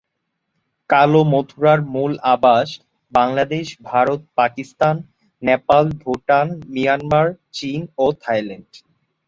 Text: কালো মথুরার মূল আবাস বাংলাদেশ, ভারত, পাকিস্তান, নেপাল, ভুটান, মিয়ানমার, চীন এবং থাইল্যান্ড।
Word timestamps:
কালো 0.89 1.21
মথুরার 1.31 1.79
মূল 1.93 2.13
আবাস 2.33 2.67
বাংলাদেশ, 3.13 3.65
ভারত, 3.83 4.21
পাকিস্তান, 4.39 4.95
নেপাল, 5.41 5.85
ভুটান, 6.03 6.47
মিয়ানমার, 6.73 7.27
চীন 7.57 7.79
এবং 7.91 8.09
থাইল্যান্ড। 8.23 8.71